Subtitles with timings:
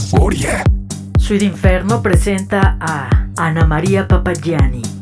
[0.00, 0.62] Euforia.
[1.42, 4.99] Inferno presenta a Ana María Papagiani.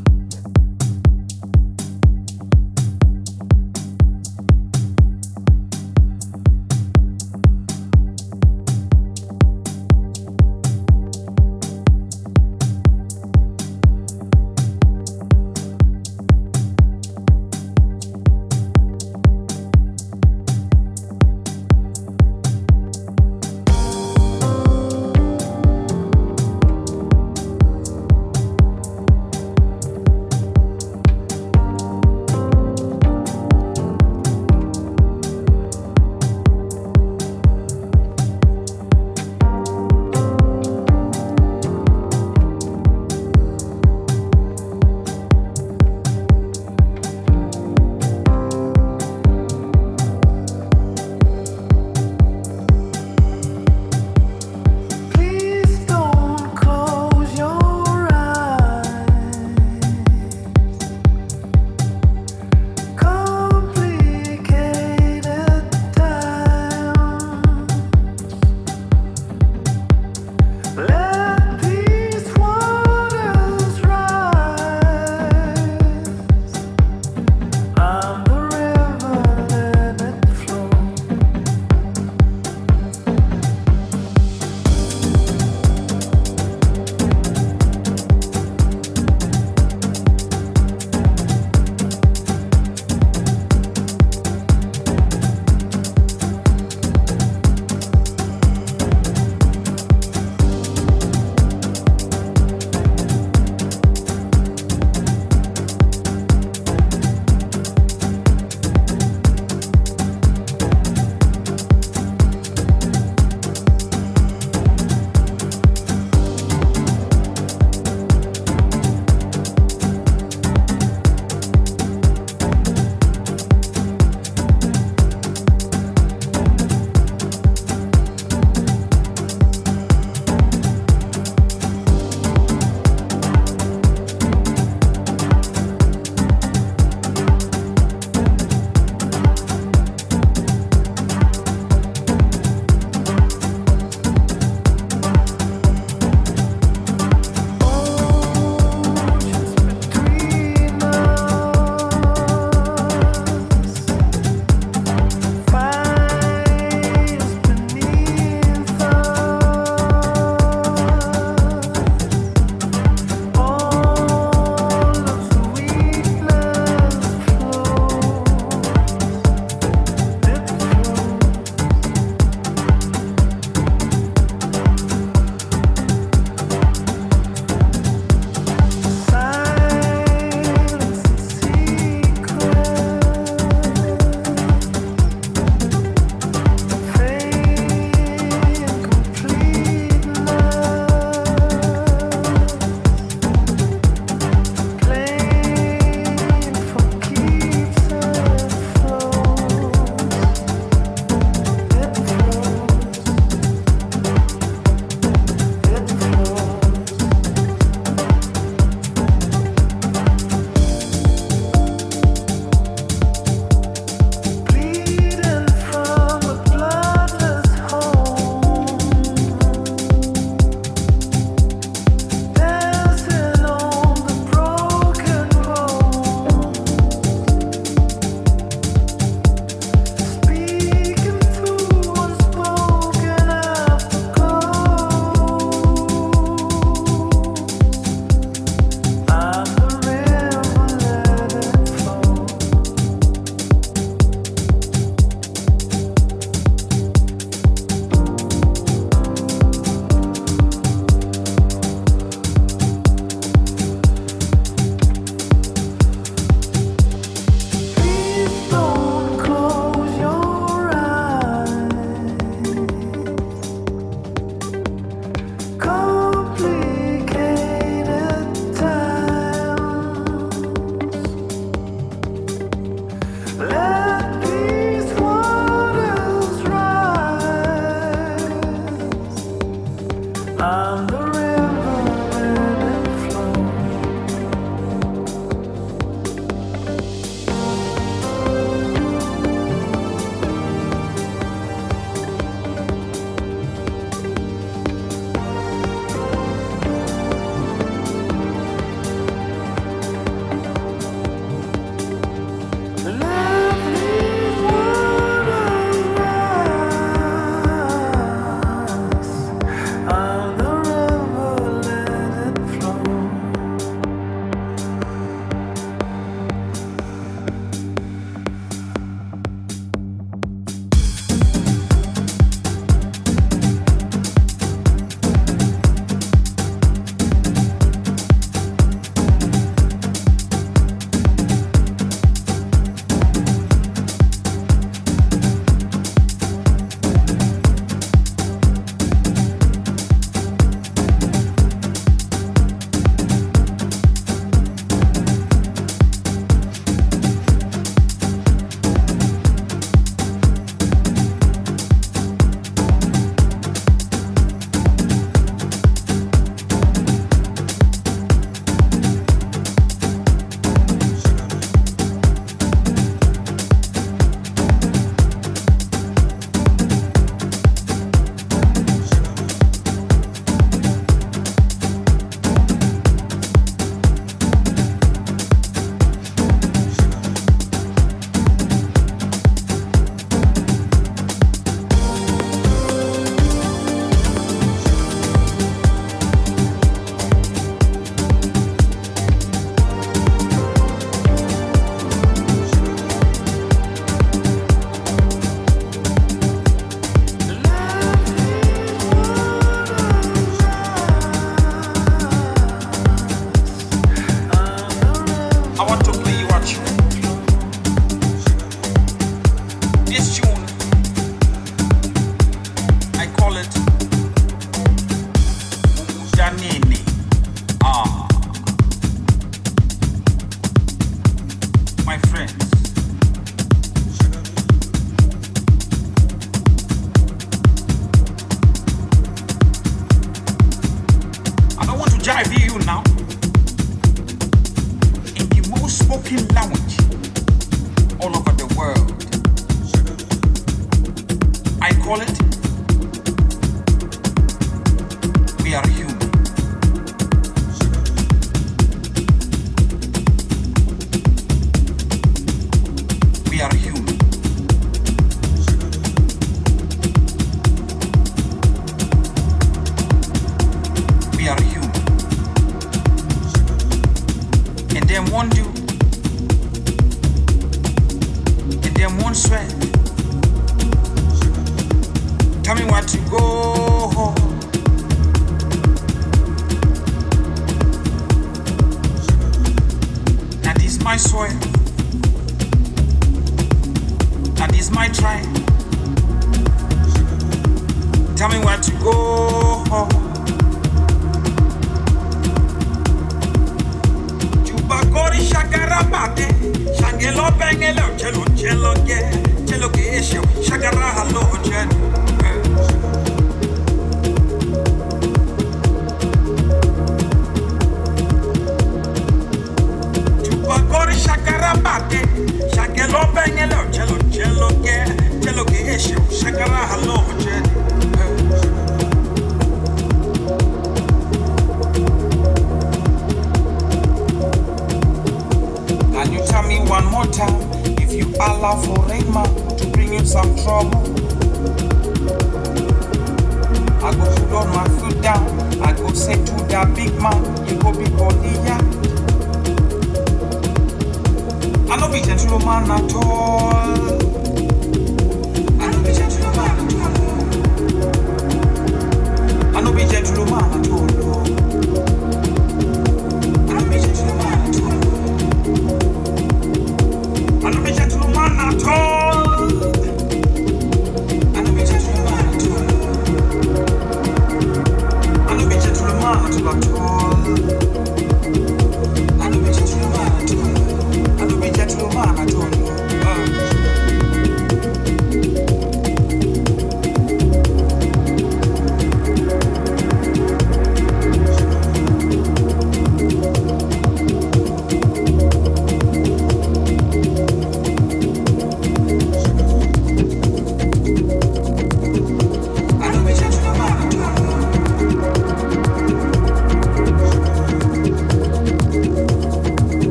[441.88, 442.18] call it?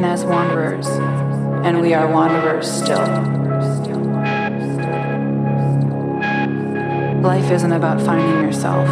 [0.00, 0.86] in as wanderers,
[1.66, 3.06] and we are wanderers still.
[7.20, 8.88] Life isn't about finding yourself.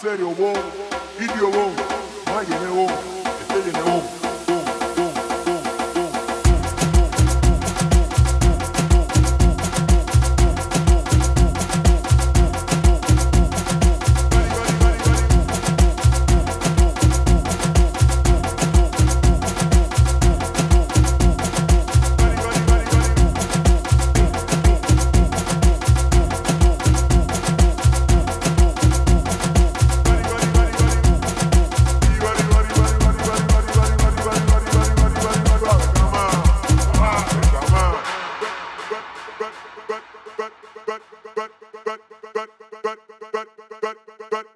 [0.00, 0.59] Aserio bom,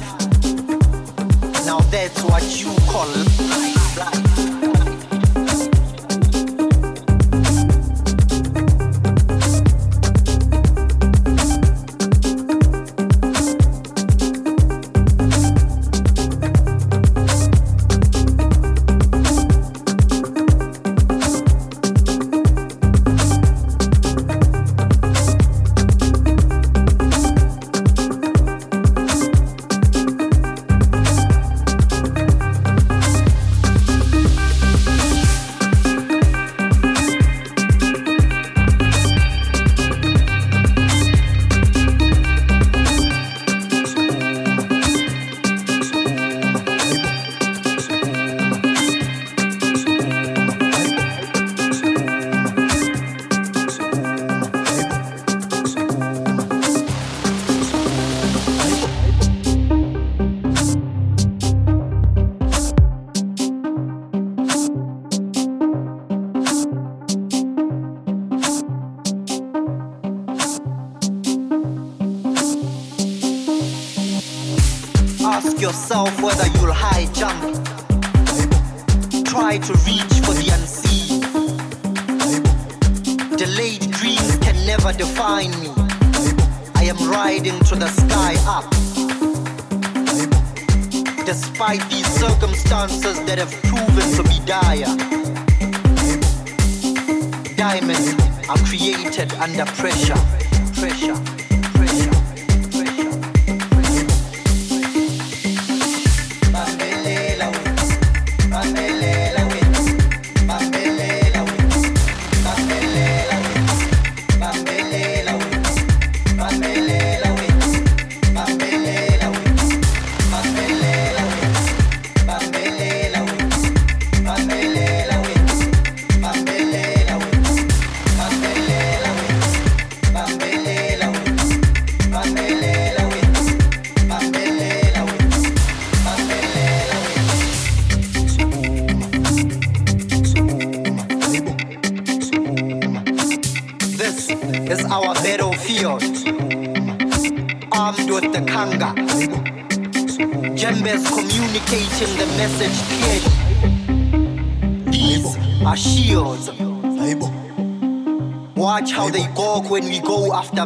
[0.00, 1.66] life.
[1.66, 3.98] Now that's what you call life.
[3.98, 4.31] life.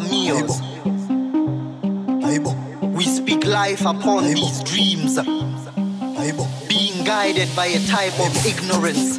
[0.00, 0.60] míos.
[2.96, 5.18] We speak life upon these dreams,
[6.68, 9.18] being guided by a type of ignorance,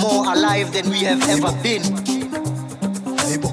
[0.00, 1.82] more alive than we have ever been.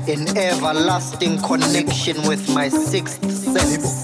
[0.07, 4.00] in everlasting connection with my sixth sense.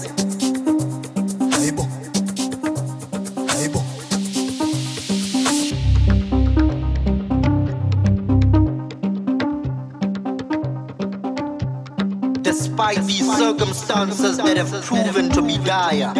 [14.06, 16.12] substances that have proven to be dire.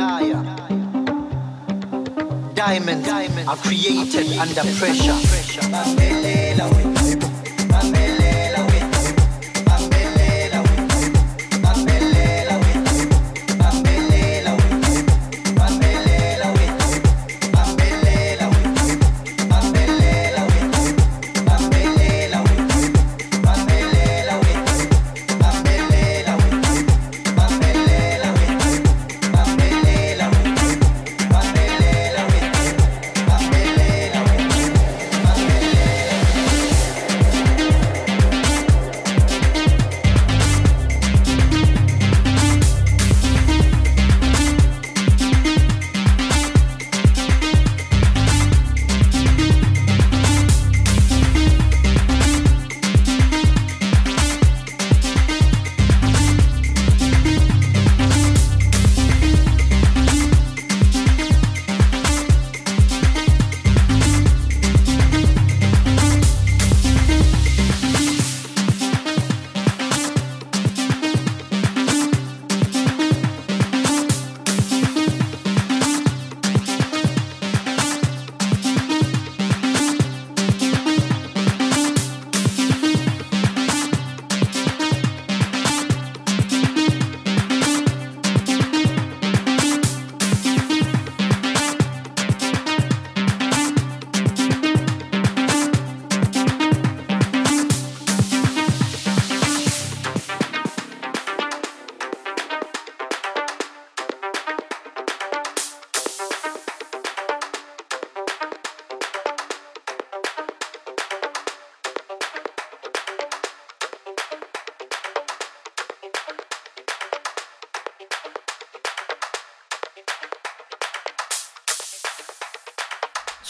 [2.55, 6.18] Diamonds are created under pressure.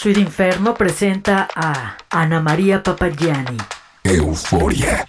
[0.09, 3.59] Suite Inferno presenta a Ana María Papagiani.
[4.05, 5.05] Euforia.